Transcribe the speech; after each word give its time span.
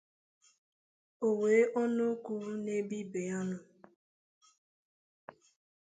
o 1.25 1.27
nwee 1.35 1.63
ọnụ 1.81 2.03
okwu 2.13 2.33
n'ebe 2.63 2.95
ibe 3.03 3.21
ya 3.29 3.39
nọ. 3.49 3.57